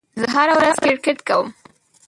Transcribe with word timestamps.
زه 0.19 0.27
هره 0.35 0.53
ورځ 0.57 0.75
کرېکټ 0.83 1.19
کوم. 1.27 1.47